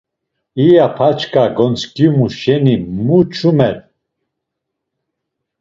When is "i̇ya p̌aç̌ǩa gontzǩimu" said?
0.63-2.27